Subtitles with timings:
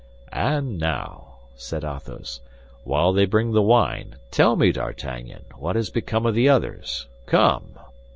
[0.33, 2.39] "And now," said Athos,
[2.85, 7.77] "while they bring the wine, tell me, D'Artagnan, what has become of the others, come!"